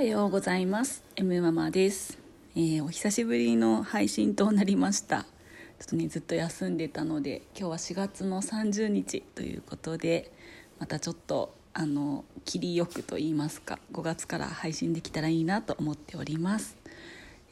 [0.00, 1.04] はようございます。
[1.16, 2.16] M ママです、
[2.56, 5.24] えー、お久しぶりの配信となりました。
[5.24, 5.26] ちょ
[5.84, 10.32] っとねずっと休んでたので今日は4月の30日ということで
[10.78, 16.78] またちょっとあの切りよくと言いますか5月から配信できたらいいなと思っております。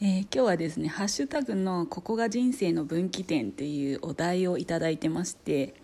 [0.01, 5.75] えー、今日はですねハッシュタグの「ここが人生の分岐点」というお題をいただいてまして、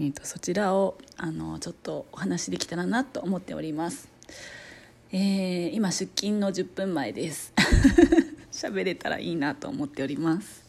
[0.00, 4.08] えーと、そちらをあのちょっとお話できたらなと思っております、
[5.12, 7.52] えー、今出勤の10分前です。
[8.50, 10.64] 喋れたらいいなと思っております、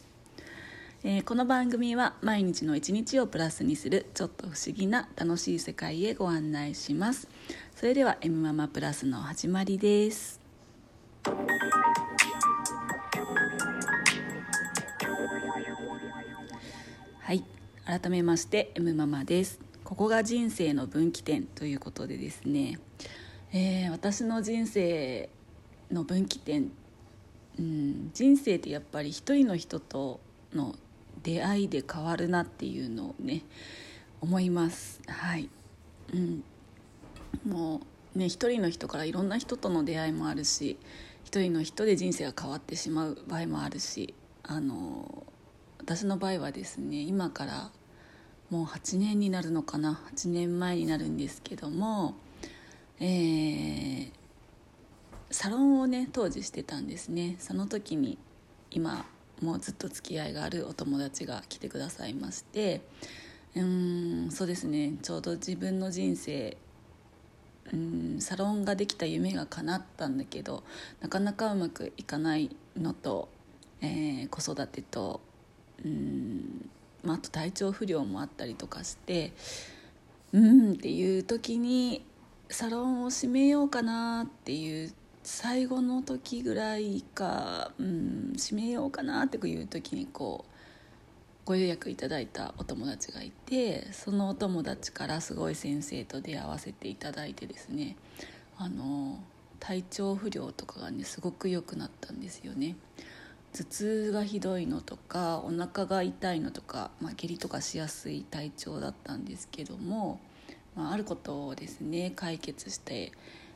[1.02, 7.26] えー、この番組は毎日の一日をプラスにするちょっと不思議な楽しい世界へご案内します。
[7.74, 10.40] それでは M ママプラスの始まりです。
[17.20, 17.42] はい。
[17.84, 19.58] 改めまして M ママです。
[19.82, 22.78] ここが人生の分岐点ということでですね、
[23.52, 25.28] えー、私の人生
[25.90, 26.70] の分岐点、
[27.58, 30.20] うん、人生ってやっぱり一人の人と
[30.54, 30.74] の
[31.22, 33.42] 出会いで変わるなっていうのをね
[34.20, 35.00] 思います。
[35.06, 35.48] はい、
[36.12, 36.44] うん、
[37.46, 37.80] も
[38.14, 40.76] うね一人の人からいろんな人との出会いもあるし
[41.24, 45.26] 一人の人で人生が変わってしまう場合もあるしあの
[45.78, 47.70] 私の場合はですね今から
[48.50, 50.00] もう8年になるのかな。
[50.14, 52.14] 8年前になるんですけども、
[53.00, 54.10] えー、
[55.30, 57.36] サロンをね当時してたんですね。
[57.38, 58.18] その時に
[58.70, 59.06] 今
[59.40, 62.80] もうずっと付き合いがあるお友達が来てくださいまして。
[63.54, 64.94] うんそうですね。
[65.02, 66.56] ちょうど自分の人生
[67.72, 70.64] うんサロンができた夢が叶ったんだけど
[71.00, 73.28] なかなかうまくいかないのと、
[73.80, 75.20] えー、子育てと
[75.84, 76.68] うん
[77.04, 79.32] まあ、あと体調不良もあったりとかして
[80.32, 82.04] うんっていう時に
[82.50, 90.52] サロンを閉めようかなっていう最後の時ぐらいか、うん、閉めようかなっていう時にこう
[91.44, 97.96] ご予約いただいたお友達がいてそのお友達からすごい先生と出会わせていただいてですね
[98.56, 99.18] あの
[99.60, 102.76] 体調不良とかがねすごく良くなったんですよね。
[103.54, 110.20] 頭痛がひどいのとかお腹が痛いのとか、まあ、下痢とかしやすい体調だったんですけども、
[110.78, 113.10] まあ、あることをですね解決して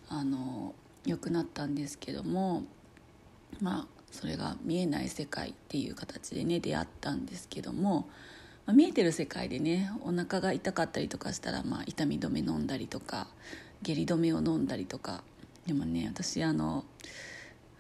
[0.09, 0.75] あの
[1.07, 2.65] 良くなったんですけども
[3.61, 8.09] まあそれが見えない世界っていう形でね出会ったんですけども、
[8.67, 13.29] まあ、見えてる世界でねお腹が痛かったりとかしたら、まあ、痛み止め飲んだりとか
[13.83, 15.23] 下痢止めを飲んだりとか
[15.65, 16.85] でもね私あの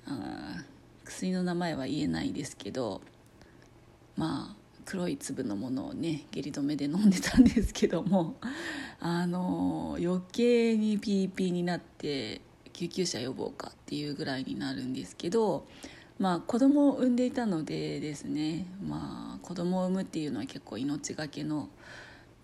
[0.06, 0.62] あ
[1.04, 3.00] 薬の名前は言えないですけど
[4.16, 8.36] まあ黒い粒のものをね下痢止めで飲んでたんですけども
[9.00, 12.40] あの余計にピーピーになって
[12.72, 15.66] 救急車呼ぼうかっていうぐらいになるんですけど
[16.18, 21.68] まあ子供を産んでいたのでですねまあ子供を産むっていうのは結構命がけの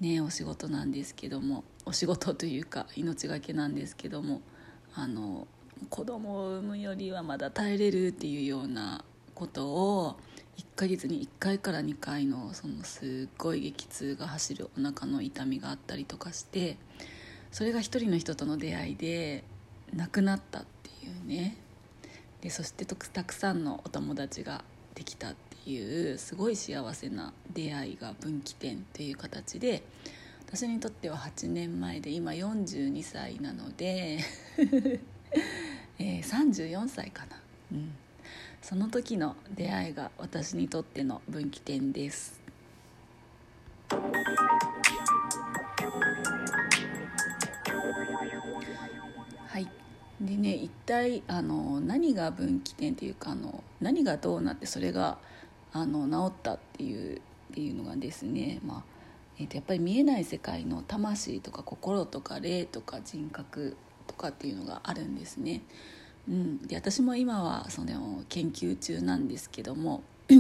[0.01, 4.43] ねお仕事なんですけどもお仕事というか命がけなんですけども
[4.95, 5.47] あの
[5.91, 10.17] 子供を産むよりはまだ耐えれるっていうようなことを
[10.59, 16.77] 1ヶ月に1回から2回のそのすっごい激痛が走るお腹の痛みがあったりとかして
[17.53, 19.45] それが一人の人との出会いで
[19.95, 21.57] 亡くなったっていうね。
[22.41, 24.63] でそしてたくさんのお友達が
[24.95, 29.83] できたっていうすごい幸せな出会いが分岐点っていう形で
[30.47, 34.19] 私にとっては8年前で今42歳なので
[35.99, 37.41] えー、34歳かな、
[37.73, 37.91] うん、
[38.63, 42.41] その時の出会いが私にとっての分岐点です
[49.47, 49.69] はい
[50.21, 55.19] でね一体あの何が分岐点っていうかあの何がどうなってそれが
[55.73, 57.21] あの治ったっていうっ
[57.55, 58.83] ていうのがですね、まあ
[59.39, 63.77] えー、とやっぱり見えない世界の魂とか心とか霊とか人格
[64.07, 65.63] とかっていうのがあるんですね。
[66.29, 70.03] うん、で私も今はその研究中なんですけども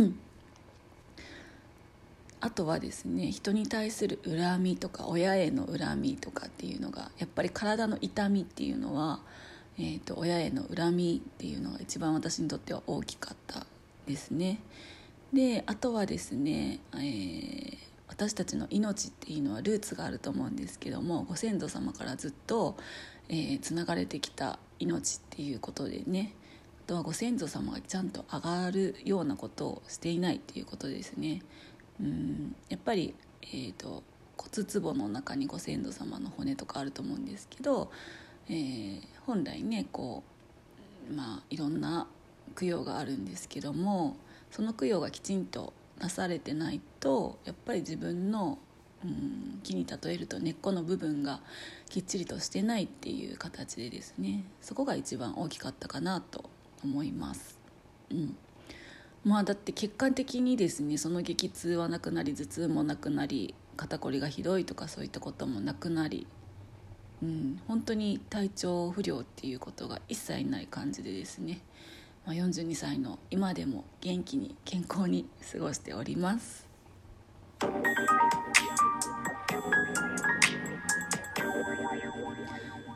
[2.40, 9.20] あとはですね人に対する恨みとか親への恨みとかっていうのがやっぱり体の痛みっていうのは、
[9.78, 13.66] えーと、親への恨みっていうのが一番私にとっては大きかった
[14.06, 14.60] ですね。
[15.32, 17.76] であとはですね、えー、
[18.08, 22.76] 私たちの命っていうのはルーツがあると思うんですけどもご先祖様からずっと
[23.26, 26.34] つな、えー、がれてきた命っていうことでね
[26.84, 31.42] あとはご先祖様がちゃんと上がるようなことをしていないっていうことですね。
[32.00, 34.02] うんやっぱり、えーと、
[34.36, 37.90] 骨壺の中にご先祖様の骨とかあると思うんですけど、
[38.48, 40.22] えー、本来ねこ
[41.10, 42.06] うまあいろんな
[42.58, 44.16] 供養があるんですけども
[44.50, 48.58] その供養がきちんとなされてないとやっぱり自分の、
[49.04, 51.40] うん、木に例えると根っこの部分が
[51.88, 56.50] きっちりとしてないっていう形でですねそこが一番大きかったかなと
[56.82, 57.58] 思います。
[58.10, 58.36] うん。
[59.24, 66.26] まあだって結果的にですねその激痛はなくなり頭痛もなくなり肩こりがひどいとかそういったこともなくなり、
[67.22, 71.60] うん、本当に体調不良っていうことが一切ない感じでですね
[72.28, 76.68] まあ、42歳の今でも元気に健康に過ごしております。
[81.88, 81.94] は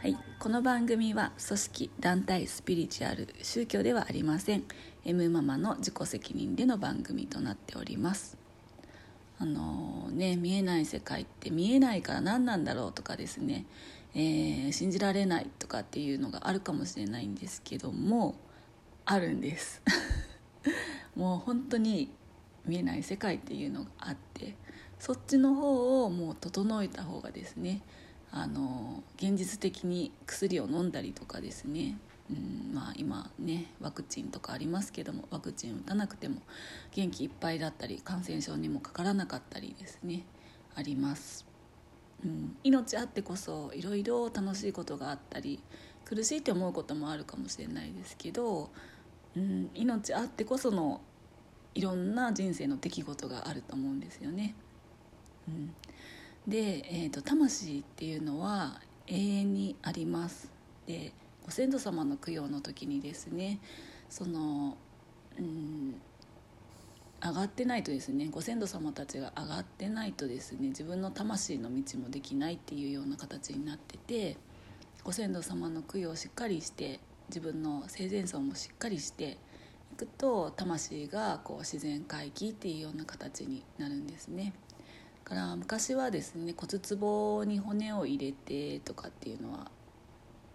[0.06, 4.64] いこの番組は組織団体スピリチュアル宗教ではありません。
[5.06, 8.36] M ママの自己責任での番組となっております。
[9.38, 13.64] あのー、ね見えない世界って見えないから何なんだろうとかですね、
[14.14, 18.34] えー、信じられないとかっていうのがあるかもしれないんですけども
[19.06, 19.80] あるんです。
[21.16, 22.10] もう本当に
[22.66, 24.54] 見えない世界っていうのがあって
[24.98, 27.80] そっちの方をもう整えた方がですね
[28.32, 31.98] あの現実的に薬を飲んだりとかですね、
[32.30, 36.40] うんまあ、今ねワクチンとかありますけどもワクチン打たなくても
[36.92, 40.24] 元気いっぱいだったり感染症にもかからなかったりですね。
[40.74, 41.44] あります、
[42.24, 45.62] うん、命あってこそいろいろ楽しいことがあったり
[46.06, 48.70] 苦しいって思うこともあるかもしれないですけど
[49.36, 51.00] うん、命あってこその
[51.74, 54.54] いろんな人生の出来事があると思うんですよね。
[56.46, 60.50] で、えーと、魂っていうのは永遠にあります。
[60.86, 61.12] で
[61.44, 63.60] ご先祖様の供養の時にですね
[64.08, 64.76] その、
[65.38, 65.94] うん、
[67.22, 74.36] 上がってないとですねご先祖様たちが上がってないとですね自分の魂の道もできないっていうような形になってて
[75.04, 79.38] ご先祖様の供養をしっかりして自分の生前葬もしっかりして
[79.92, 84.52] いくと魂がこう自然回帰っていうような形になるんですね。
[85.22, 89.70] から昔はですね骨壺に骨を入れてとかっていうのは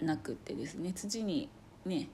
[0.01, 1.49] なくってですね土に
[1.85, 2.09] ね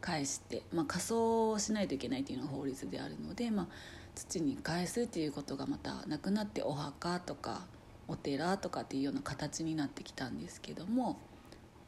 [0.00, 3.66] 返して、まあ、仮装をしないといけないっていうのが法律であるので、まあ、
[4.14, 7.62] 土に返すっていうことがまたなくなってお墓とか
[8.06, 11.18] お寺とかっていうような形になってきたんですけども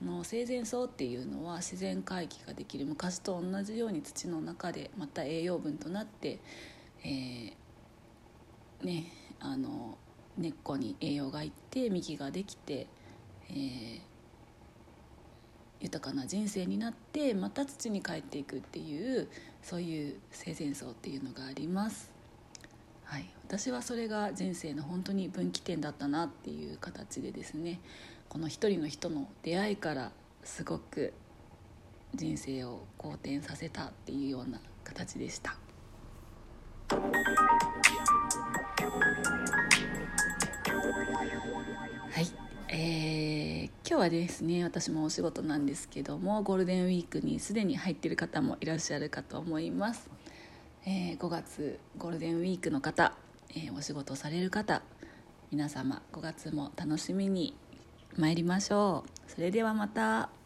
[0.05, 6.39] の生前葬っていうのは自然回帰ができる昔と同じように土の中でまた栄養分となって、
[7.05, 9.99] えー、ねあの
[10.39, 12.87] 根っこに栄養がいって幹ができて、
[13.51, 14.01] えー、
[15.81, 19.29] 豊かな人生になってまた土に帰っていくっていう
[19.63, 22.11] そういう生前葬っていうのがあります。
[23.05, 27.81] はい、私はそれが人生の本当に分岐点だったなっていう形でですね
[28.29, 30.13] この一人の人の出会いから
[30.45, 31.13] すごく
[32.15, 35.57] 人生を好転させたっていうような形でした。
[42.11, 42.27] はい、
[42.69, 50.11] えー、今日はですね私もお仕事なんですけどもゴールデンウィークにすでに入ってる方もいらっしゃるかと思います、
[50.87, 53.13] えー、5月ゴールデンウィークの方、
[53.51, 54.83] えー、お仕事される方
[55.51, 57.57] 皆様5月も楽しみに
[58.17, 59.31] 参りましょう。
[59.31, 60.40] それではまた。